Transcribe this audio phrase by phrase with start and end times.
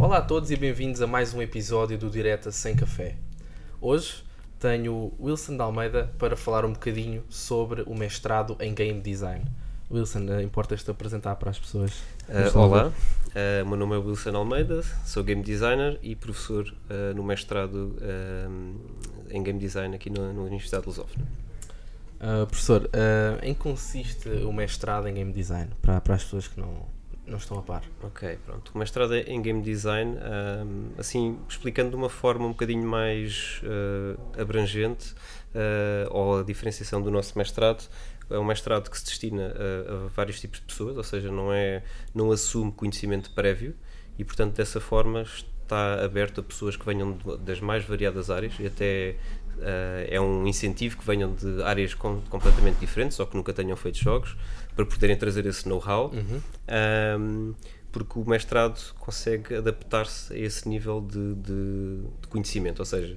[0.00, 3.16] Olá a todos e bem-vindos a mais um episódio do Direta Sem Café.
[3.80, 4.22] Hoje
[4.56, 9.44] tenho Wilson de Almeida para falar um bocadinho sobre o mestrado em Game Design.
[9.90, 11.90] Wilson, eh, importas-te apresentar para as pessoas?
[12.28, 17.24] Uh, olá, uh, meu nome é Wilson Almeida, sou game designer e professor uh, no
[17.24, 17.96] mestrado
[19.30, 21.26] em game design aqui na, na Universidade de Lusófona.
[22.46, 22.88] professor,
[23.42, 26.86] em que consiste o mestrado em game design para, para as pessoas que não,
[27.28, 27.82] não estão a par?
[28.02, 28.72] Ok, pronto.
[28.74, 30.16] O mestrado é em game design,
[30.96, 33.60] assim, explicando de uma forma um bocadinho mais
[34.38, 35.14] abrangente,
[36.10, 37.88] ou a diferenciação do nosso mestrado,
[38.30, 41.52] é um mestrado que se destina a, a, vários tipos de pessoas, ou seja, não,
[41.52, 41.82] é,
[42.14, 43.74] não assume conhecimento prévio
[44.18, 45.24] e, portanto, dessa forma
[45.68, 49.16] está aberto a pessoas que venham das mais variadas áreas e até
[49.58, 53.76] uh, é um incentivo que venham de áreas com, completamente diferentes ou que nunca tenham
[53.76, 54.34] feito jogos
[54.74, 56.12] para poderem trazer esse know-how.
[56.12, 56.40] Uhum.
[57.20, 57.54] Um,
[57.90, 63.16] porque o mestrado consegue adaptar-se a esse nível de, de, de, conhecimento, ou seja,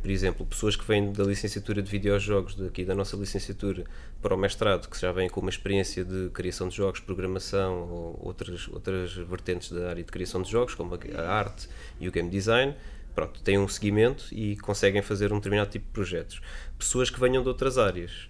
[0.00, 3.84] por exemplo, pessoas que vêm da licenciatura de videojogos, daqui da nossa licenciatura,
[4.22, 8.20] para o mestrado, que já vêm com uma experiência de criação de jogos, programação ou
[8.22, 11.68] outras, outras vertentes da área de criação de jogos, como a arte
[12.00, 12.74] e o game design,
[13.14, 16.40] pronto, têm um seguimento e conseguem fazer um determinado tipo de projetos.
[16.78, 18.28] Pessoas que venham de outras áreas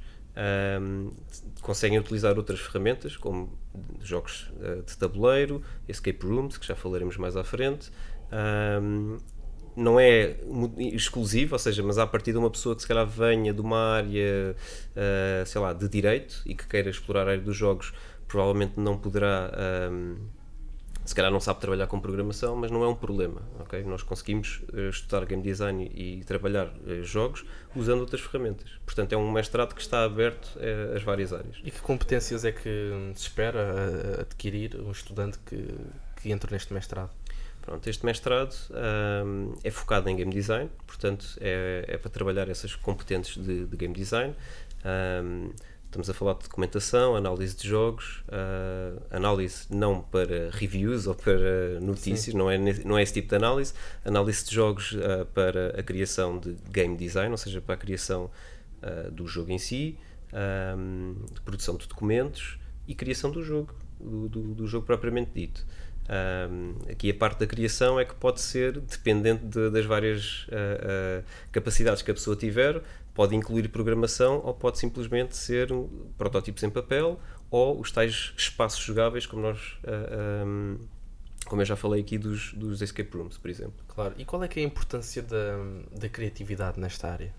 [0.80, 1.12] um,
[1.62, 3.58] conseguem utilizar outras ferramentas, como
[4.02, 7.90] jogos uh, de tabuleiro, escape rooms, que já falaremos mais à frente.
[8.32, 9.18] Um,
[9.76, 10.36] não é
[10.78, 13.96] exclusivo, ou seja, mas a partir de uma pessoa que se calhar venha de uma
[13.96, 14.56] área,
[14.96, 17.92] uh, sei lá, de direito e que queira explorar a área dos jogos,
[18.26, 19.52] provavelmente não poderá,
[19.92, 20.16] um, ehm,
[21.04, 23.84] se calhar não sabe trabalhar com programação, mas não é um problema, ok?
[23.84, 27.44] Nós conseguimos uh, estudar game design e, trabalhar uh, jogos
[27.76, 28.70] usando outras ferramentas.
[28.84, 30.58] Portanto, é um mestrado que está aberto
[30.94, 31.58] às várias áreas.
[31.62, 35.68] E que competências é que se espera adquirir um estudante que,
[36.22, 37.10] que entra neste mestrado?
[37.66, 42.76] Pronto, este mestrado um, é focado em game design, portanto é, é para trabalhar essas
[42.76, 44.32] competentes de, de game design.
[44.84, 45.50] Um,
[45.84, 51.80] estamos a falar de documentação, análise de jogos, uh, análise não para reviews ou para
[51.80, 53.74] notícias, não é, não é esse tipo de análise,
[54.04, 58.30] análise de jogos uh, para a criação de game design, ou seja, para a criação
[58.80, 59.98] uh, do jogo em si,
[60.32, 65.66] um, de produção de documentos e criação do jogo, do, do, do jogo propriamente dito.
[66.08, 71.20] Um, aqui a parte da criação é que pode ser dependente de, das várias uh,
[71.20, 72.80] uh, capacidades que a pessoa tiver,
[73.12, 75.68] pode incluir programação ou pode simplesmente ser
[76.16, 77.18] protótipos em papel
[77.50, 79.58] ou os tais espaços jogáveis, como nós.
[79.84, 80.78] Uh, um,
[81.46, 83.84] como eu já falei aqui dos, dos escape rooms, por exemplo.
[83.86, 84.14] Claro.
[84.18, 85.56] E qual é que é a importância da,
[85.96, 87.32] da criatividade nesta área?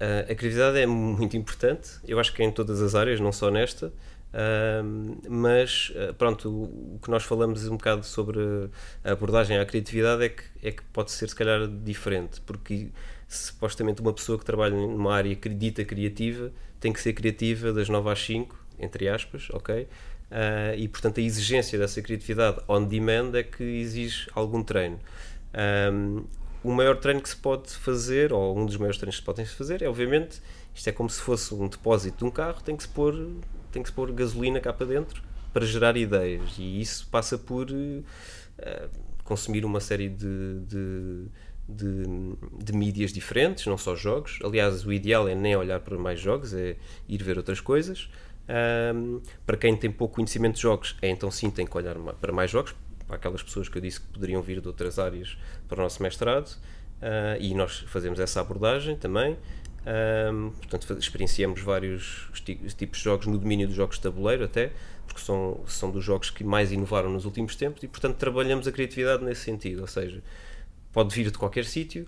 [0.00, 1.98] a criatividade é muito importante.
[2.06, 3.90] Eu acho que é em todas as áreas, não só nesta.
[5.28, 8.40] Mas uh, pronto, o, o, que nós falamos um bocado sobre
[9.04, 12.88] a abordagem à criatividade é que, é que pode ser se calhar diferente, porque
[13.28, 18.10] supostamente uma pessoa que trabalha numa área dita criativa tem que ser criativa das 9
[18.10, 19.82] às 5, entre aspas, ok?
[19.82, 24.98] Uh, e portanto a exigência dessa criatividade on demand é que exige algum treino.
[25.92, 26.24] Um,
[26.64, 29.44] o maior treino que se pode fazer, ou um dos maiores treinos que se podem
[29.44, 30.40] fazer, é obviamente,
[30.74, 33.14] isto é como se fosse um depósito de um carro, tem que se pôr
[33.74, 37.70] tem que se pôr gasolina cá para dentro para gerar ideias e isso passa por
[37.70, 38.04] uh,
[39.24, 41.26] consumir uma série de, de,
[41.68, 42.04] de,
[42.64, 44.38] de, mídias diferentes, não só jogos.
[44.44, 46.76] Aliás, o ideal é nem olhar para mais jogos, é
[47.08, 48.08] ir ver outras coisas.
[48.94, 52.32] Um, para quem tem pouco conhecimento de jogos, é então sim tem que olhar para
[52.32, 52.74] mais jogos,
[53.06, 56.02] para aquelas pessoas que eu disse que poderiam vir de outras áreas para o nosso
[56.02, 59.38] mestrado, uh, e nós fazemos essa abordagem também.
[59.86, 62.30] Um, portanto, experienciamos vários
[62.76, 64.72] tipos de jogos no domínio dos jogos de tabuleiro, até,
[65.06, 68.72] porque são, são dos jogos que mais inovaram nos últimos tempos e, portanto, trabalhamos a
[68.72, 69.82] criatividade nesse sentido.
[69.82, 70.22] Ou seja,
[70.92, 72.06] pode vir de qualquer sítio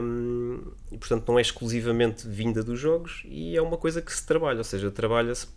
[0.00, 0.60] um,
[0.92, 4.58] e, portanto, não é exclusivamente vinda dos jogos e é uma coisa que se trabalha,
[4.58, 5.48] ou seja, trabalha-se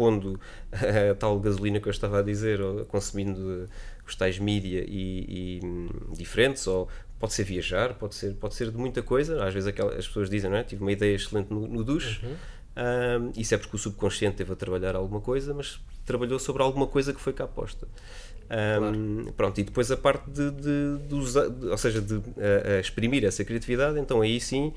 [0.00, 0.40] pondo
[0.72, 3.68] a tal gasolina que eu estava a dizer, ou consumindo
[4.06, 6.88] os tais mídia e, e, hum, diferentes, ou
[7.18, 9.44] pode ser viajar, pode ser, pode ser de muita coisa.
[9.44, 10.64] Às vezes aquelas, as pessoas dizem, não é?
[10.64, 12.24] Tive uma ideia excelente no, no duche.
[12.24, 12.32] Uhum.
[12.76, 16.86] Um, isso é porque o subconsciente teve a trabalhar alguma coisa, mas trabalhou sobre alguma
[16.86, 17.86] coisa que foi cá posta.
[18.46, 19.32] Um, claro.
[19.36, 22.22] Pronto, e depois a parte de, de, de usar, de, ou seja, de
[22.80, 24.72] exprimir essa criatividade, então aí sim,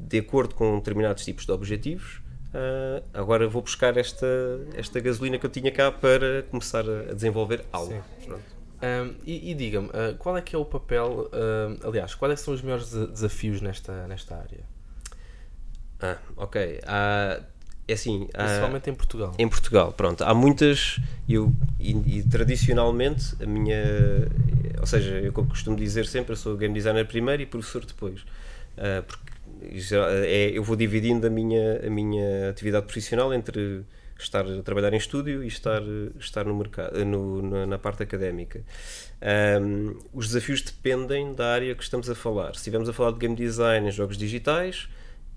[0.00, 2.20] de acordo com determinados tipos de objetivos,
[2.54, 4.26] uh, agora vou buscar esta,
[4.74, 8.02] esta gasolina que eu tinha cá para começar a, a desenvolver algo.
[8.80, 12.36] Um, e, e diga-me, uh, qual é que é o papel, uh, aliás, quais é
[12.36, 14.60] são os maiores desafios nesta, nesta área?
[16.00, 16.80] Ah, ok.
[16.86, 17.40] Há,
[17.88, 18.28] é assim.
[18.34, 19.34] Há, Principalmente em Portugal.
[19.38, 20.22] Em Portugal, pronto.
[20.22, 21.00] Há muitas.
[21.28, 23.76] Eu, e, e, tradicionalmente, a minha,
[24.78, 28.20] ou seja, eu costumo dizer sempre, eu sou game designer primeiro e professor depois.
[28.76, 29.27] Uh, porque
[30.24, 33.84] é, eu vou dividindo a minha, a minha atividade profissional entre
[34.18, 35.82] estar a trabalhar em estúdio e estar,
[36.18, 38.62] estar no mercado, no, na parte académica.
[39.60, 42.52] Um, os desafios dependem da área que estamos a falar.
[42.54, 44.88] Se estivermos a falar de game design em jogos digitais,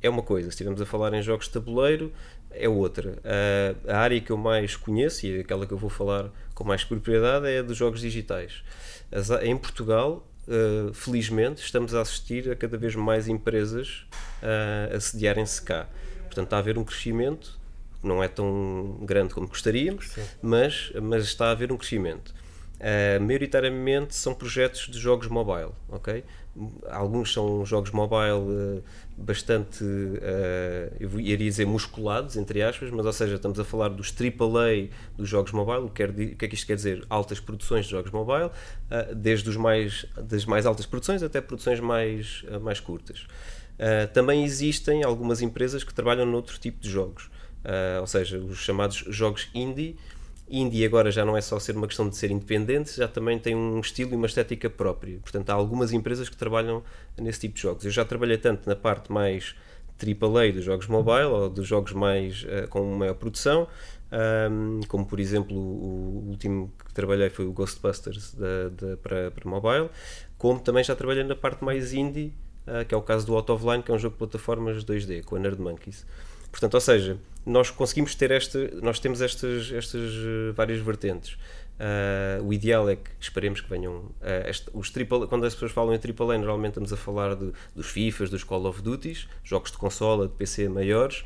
[0.01, 0.49] é uma coisa.
[0.49, 2.11] Se estivermos a falar em jogos de tabuleiro,
[2.49, 3.11] é outra.
[3.19, 6.83] Uh, a área que eu mais conheço e aquela que eu vou falar com mais
[6.83, 8.63] propriedade é dos jogos digitais.
[9.11, 14.05] As, em Portugal, uh, felizmente, estamos a assistir a cada vez mais empresas
[14.43, 15.87] uh, a sediarem-se cá.
[16.25, 17.61] Portanto, está a haver um crescimento
[18.03, 22.33] não é tão grande como gostaríamos, mas, mas está a haver um crescimento.
[22.79, 26.23] Uh, maioritariamente são projetos de jogos mobile, ok?
[26.89, 28.83] Alguns são jogos mobile uh,
[29.15, 34.13] bastante, uh, eu iria dizer musculados, entre aspas, mas ou seja, estamos a falar dos
[34.13, 37.05] AAA dos jogos mobile, o que, é que isto quer dizer?
[37.09, 38.49] Altas produções de jogos mobile,
[39.15, 43.25] desde os mais, das mais altas produções até produções mais, mais curtas.
[44.13, 47.29] também existem algumas empresas que trabalham noutro tipo de jogos.
[47.99, 49.95] Ou seja, os chamados jogos indie.
[50.51, 53.55] Indie agora já não é só ser uma questão de ser independente, já também tem
[53.55, 55.17] um estilo e uma estética própria.
[55.19, 56.83] Portanto, há algumas empresas que trabalham
[57.17, 57.85] nesse tipo de jogos.
[57.85, 59.55] Eu já trabalhei tanto na parte mais
[59.97, 63.67] AAA dos jogos mobile ou dos jogos mais uh, com maior produção,
[64.51, 69.49] um, como por exemplo o, último que trabalhei foi o Ghostbusters da, da, para, para
[69.49, 69.89] mobile,
[70.37, 72.33] como também já trabalhei na parte mais indie,
[72.67, 74.83] uh, que é o caso do Out of Line, que é um jogo de plataformas
[74.83, 76.05] 2D com a Nerd Monkeys.
[76.51, 81.37] Portanto, ou seja, nós conseguimos ter esta, nós temos estas, estas uh, várias vertentes.
[81.79, 84.13] Uh, o ideal é que esperemos que venham uh,
[84.47, 87.87] este, os triple, quando as pessoas falam em AAA, normalmente estamos a falar de, dos
[87.87, 91.23] FIFAs, dos Call of Duties, jogos de consola, de PC maiores.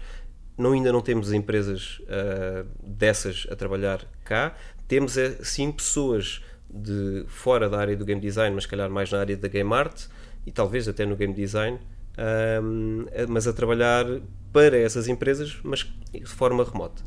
[0.57, 4.55] Não, ainda não temos empresas uh, dessas a trabalhar cá.
[4.87, 9.35] Temos sim pessoas de fora da área do game design, mas calhar mais na área
[9.35, 10.05] da game art
[10.45, 11.79] e talvez até no game design,
[12.17, 14.05] um, mas a trabalhar
[14.53, 17.03] para essas empresas, mas de forma remota.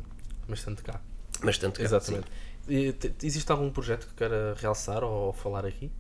[0.49, 1.01] Bastante cá.
[1.43, 1.85] Bastante cá.
[1.85, 2.27] Exatamente.
[2.69, 5.91] E, existe algum projeto que queira realçar ou falar aqui?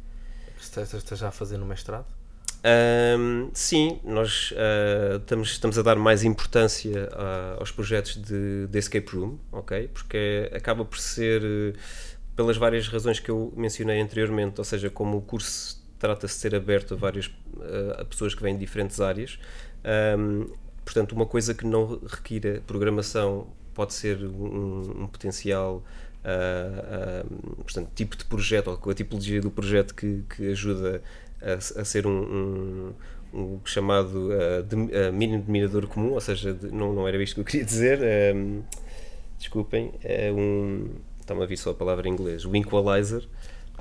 [0.56, 2.06] Que esteja a fazer no mestrado?
[2.64, 8.78] Um, sim, nós uh, estamos, estamos a dar mais importância uh, aos projetos de, de,
[8.78, 9.88] escape room, ok?
[9.88, 11.78] Porque acaba por ser, uh,
[12.34, 16.55] pelas várias razões que eu mencionei anteriormente, ou seja, como o curso trata-se de ser
[16.55, 17.31] aberto a várias
[17.99, 19.39] a pessoas que vêm de diferentes áreas.
[20.19, 20.47] Um,
[20.85, 25.85] portanto, uma coisa que não requira programação pode ser um, um potencial
[26.25, 31.03] uh, uh, portanto, tipo de projeto ou a tipologia do projeto que, que ajuda
[31.41, 32.93] a, a ser um,
[33.33, 37.35] um chamado uh, de, uh, mínimo denominador comum, ou seja, de, não, não era isto
[37.35, 38.01] que eu queria dizer.
[39.39, 40.89] Desculpem, é um.
[41.21, 42.44] Está-me a vir só a palavra em inglês.
[42.44, 43.29] O equalizer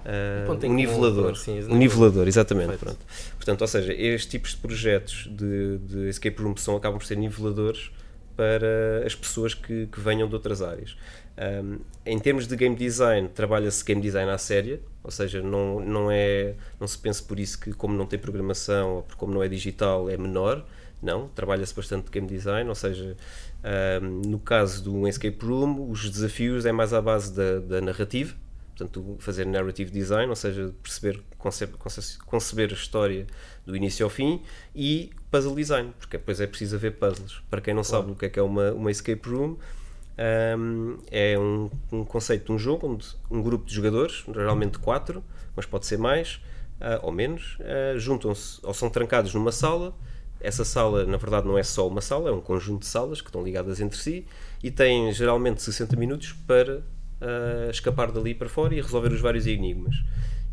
[0.06, 1.36] Uh, um nivelador.
[1.36, 2.78] Sim, um nivelador, exatamente.
[2.78, 3.00] Pronto.
[3.36, 7.18] Portanto, ou seja, estes tipos de projetos de, de escape room são, acabam por ser
[7.18, 7.92] niveladores
[8.36, 10.96] para as pessoas que, que venham de outras áreas.
[11.38, 16.12] Um, em termos de game design, trabalha-se game design à séria, ou seja, não, não,
[16.12, 19.48] é, não se pense por isso que, como não tem programação ou como não é
[19.48, 20.66] digital, é menor.
[21.02, 23.16] Não, trabalha-se bastante game design, ou seja,
[24.02, 28.34] um, no caso do escape room, os desafios é mais à base da, da narrativa,
[28.78, 31.76] portanto, fazer narrative design, ou seja, perceber, conceber,
[32.26, 33.26] conceber a história
[33.66, 34.42] do início ao fim,
[34.76, 37.42] e puzzle design, porque depois é preciso haver puzzles.
[37.50, 38.04] Para quem não claro.
[38.04, 39.58] sabe o que é que é uma, uma escape room,
[40.58, 45.24] um, é um, um, conceito de um jogo onde um grupo de jogadores, geralmente quatro,
[45.56, 46.36] mas pode ser mais
[46.80, 49.96] uh, ou menos, uh, juntam-se ou são trancados numa sala.
[50.40, 53.30] Essa sala, na verdade, não é só uma sala, é um conjunto de salas que
[53.30, 54.26] estão ligadas entre si
[54.64, 56.84] e têm geralmente 60 minutos para
[57.22, 59.96] uh, escapar dali para fora e resolver os vários enigmas.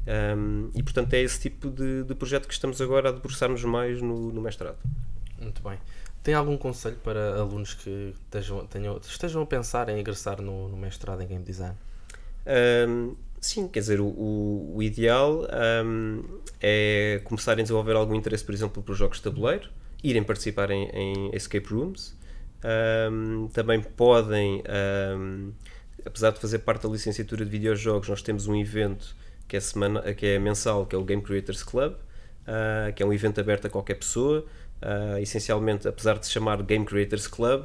[0.06, 4.02] Um, e portanto é esse tipo de, de, projeto que estamos agora a debruçar-nos mais
[4.02, 4.76] no, no, mestrado.
[5.40, 5.78] Muito bem.
[6.22, 10.76] Tem algum conselho para alunos que estejam, tenham, estejam a pensar em ingressar no, no
[10.76, 11.74] mestrado em Game Design?
[12.86, 15.46] Um, sim, quer dizer, o, o, o ideal
[15.84, 16.22] um,
[16.60, 19.70] é começarem a desenvolver algum interesse, por exemplo, para jogos de tabuleiro,
[20.02, 22.14] irem participar em, em escape rooms.
[23.54, 24.62] também podem
[26.04, 29.14] apesar de fazer parte da licenciatura de videojogos, nós temos um evento
[29.48, 33.06] que é, semana, que é mensal, que é o Game Creators Club, uh, que é
[33.06, 34.44] um evento aberto a qualquer pessoa.
[34.82, 37.64] Uh, essencialmente, apesar de se chamar Game Creators Club,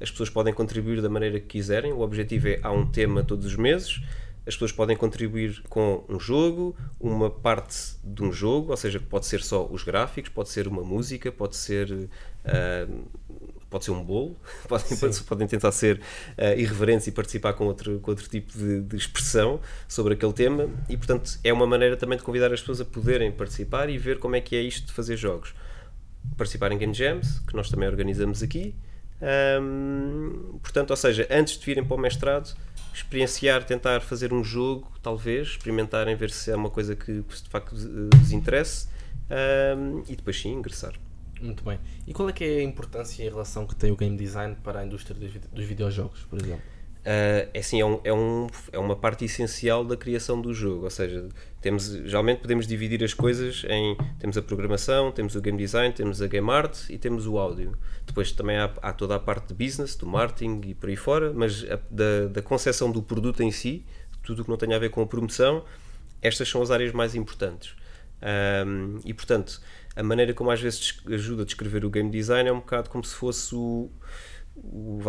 [0.00, 1.92] as pessoas podem contribuir da maneira que quiserem.
[1.92, 4.00] O objetivo é há um tema todos os meses.
[4.46, 9.26] As pessoas podem contribuir com um jogo, uma parte de um jogo, ou seja, pode
[9.26, 13.04] ser só os gráficos, pode ser uma música, pode ser uh,
[13.70, 14.36] pode ser um bolo,
[14.68, 16.00] podem, podem tentar ser
[16.36, 20.68] uh, irreverentes e participar com outro, com outro tipo de, de, expressão sobre aquele tema,
[20.88, 24.18] e portanto é uma maneira também de convidar as pessoas a poderem participar e ver
[24.18, 25.54] como é que é isto de fazer jogos.
[26.36, 28.74] Participar em Game Jams, que nós também organizamos aqui.
[29.60, 32.54] Um, portanto, ou seja, antes de virem para o mestrado,
[32.92, 37.48] experienciar, tentar fazer um jogo, talvez, experimentarem, ver se é uma coisa que, que de
[37.48, 38.88] facto vos interesse
[39.76, 40.94] um, e depois sim ingressar.
[41.40, 41.78] Muito bem.
[42.06, 44.56] E qual é que é a importância e a relação que tem o game design
[44.62, 46.62] para a indústria dos, dos videojogos, por exemplo?
[47.00, 50.84] Uh, é assim, é, um, é, um, é uma parte essencial da criação do jogo,
[50.84, 55.56] ou seja, temos, geralmente podemos dividir as coisas em, temos a programação, temos o game
[55.56, 57.74] design, temos a game art e temos o áudio.
[58.06, 61.32] Depois também há, há toda a parte de business, do marketing e por aí fora,
[61.32, 63.82] mas a, da, da concepção do produto em si,
[64.22, 65.64] tudo o que não tenha a ver com a promoção,
[66.20, 67.74] estas são as áreas mais importantes.
[68.66, 69.58] Um, e portanto,
[69.96, 73.04] a maneira como às vezes ajuda a descrever o game design é um bocado como
[73.04, 73.90] se fosse o,
[74.56, 75.00] o,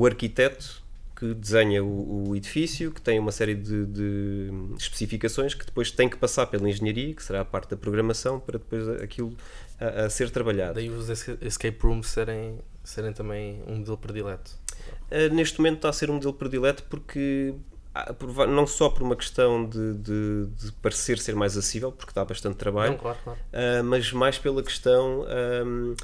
[0.00, 0.82] o, arquiteto
[1.14, 6.08] que desenha o, o, edifício, que tem uma série de, de, especificações que depois tem
[6.08, 9.34] que passar pela engenharia, que será a parte da programação, para depois aquilo
[9.80, 10.74] a, a ser trabalhado.
[10.74, 11.08] Daí os
[11.40, 14.58] escape rooms serem, serem também um modelo predileto?
[15.10, 17.54] Uh, neste momento está a ser um modelo predileto porque
[18.48, 22.56] não só por uma questão de, de, de, parecer ser mais acessível, porque dá bastante
[22.56, 23.38] trabalho, não, claro, claro.
[23.52, 25.26] Uh, mas mais pela questão.
[25.64, 25.94] Um,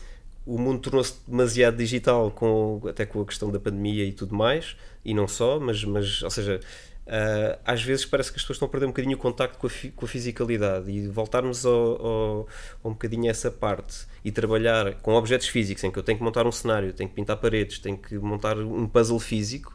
[0.44, 4.76] o mundo tornou-se demasiado digital, com, até com a questão da pandemia e tudo mais,
[5.04, 6.58] e não só, mas, mas ou seja,
[7.06, 9.66] uh, às vezes parece que as pessoas estão a perder um bocadinho o contacto com
[9.66, 12.48] a, com a fisicalidade e voltarmos ao, ao,
[12.82, 16.18] ao, um bocadinho a essa parte e trabalhar com objetos físicos, em que eu tenho
[16.18, 19.72] que montar um cenário, tenho que pintar paredes, tenho que montar um puzzle físico.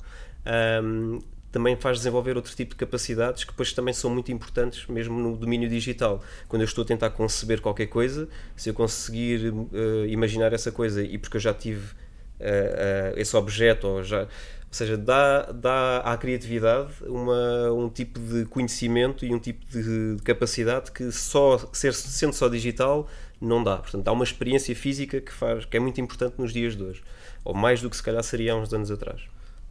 [0.84, 1.20] Um,
[1.52, 5.36] também faz desenvolver outro tipo de capacidades que depois também são muito importantes mesmo no
[5.38, 6.22] domínio digital.
[6.48, 11.02] Quando eu estou a tentar conceber qualquer coisa, se eu conseguir uh, imaginar essa coisa
[11.02, 14.28] e porque eu já tive uh, uh, esse objeto ou já
[14.68, 20.18] ou seja, dá, dá à criatividade uma, um tipo de conhecimento e um tipo de,
[20.18, 23.08] de capacidade que só ser, sendo só digital
[23.40, 23.78] não dá.
[23.78, 27.02] Portanto, há uma experiência física que, faz, que é muito importante nos dias de hoje,
[27.46, 29.22] ou mais do que se calhar seria há uns anos atrás.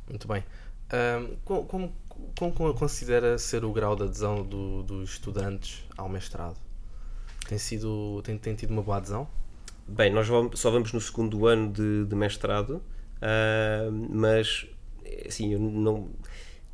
[0.08, 0.42] Muito bem.
[0.92, 1.92] Um, como,
[2.34, 6.56] como, como, considera ser o grau de adesão do, dos estudantes ao mestrado?
[7.48, 9.28] Tem, sido, tem, tem tido uma boa adesão?
[9.86, 12.82] Bem, nós vamos, só vamos no segundo ano de, de mestrado,
[13.18, 14.66] uh, mas
[15.26, 16.08] assim, eu não,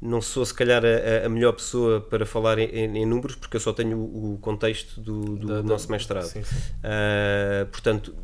[0.00, 3.60] não sou se calhar a, a melhor pessoa para falar em, em, números, porque eu
[3.60, 6.26] só tenho o, contexto do, do da, nosso mestrado.
[6.26, 6.56] Sim, sim.
[6.56, 8.14] Uh, portanto,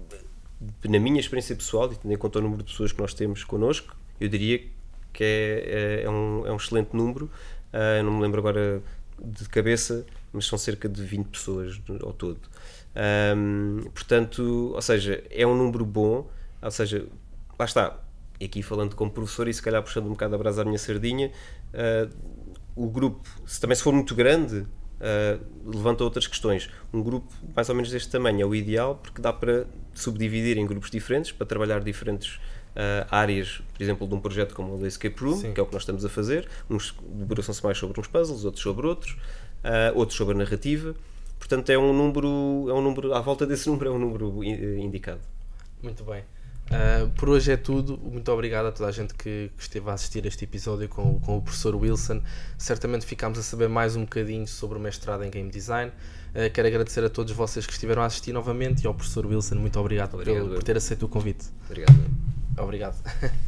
[0.89, 3.45] na minha experiência pessoal, e tendo em conta o número de pessoas que nós temos
[3.45, 4.78] connosco, eu diria que
[5.21, 7.31] é, é, é, um, é um excelente número.
[7.73, 8.83] Uh, não me lembro agora
[9.23, 12.41] de cabeça, mas são cerca de 20 pessoas ao todo.
[13.37, 16.29] Um, portanto, ou seja, é um número bom,
[16.61, 17.07] ou seja,
[17.59, 17.99] lá está,
[18.41, 20.79] e aqui falando como professor e se calhar puxando um bocado a brasa à minha
[20.79, 21.31] sardinha,
[21.75, 22.11] uh,
[22.75, 26.71] o grupo, se também se for muito grande, uh, levanta outras questões.
[26.93, 30.67] Um grupo mais ou menos deste tamanho é o ideal porque dá para subdividir em
[30.67, 32.41] grupos diferentes, para trabalhar diferentes
[32.79, 35.53] uh, áreas, por exemplo, de um projeto como o da Escape Room, Sim.
[35.53, 36.49] que é o que nós estamos a fazer.
[36.71, 39.17] Uns debruçam-se mais sobre uns puzzles, outros sobre outros,
[39.95, 40.95] outros sobre a narrativa.
[41.39, 45.21] Portanto, é um número, é um número, à volta desse número é um número indicado.
[45.83, 46.23] Muito bem.
[46.69, 47.99] Uh, por hoje é tudo.
[47.99, 51.39] Muito obrigado a toda a gente que, que esteve a assistir este episódio com, com,
[51.39, 52.23] o professor Wilson.
[52.59, 55.91] Certamente ficámos a saber mais um bocadinho sobre o mestrado em Game Design.
[56.31, 59.55] Uh, quero agradecer a todos vocês que estiveram a assistir novamente e ao professor Wilson.
[59.57, 61.47] Muito obrigado, obrigado por, por ter aceito o convite.
[61.67, 62.38] Obrigado.
[62.59, 62.97] Obrigado.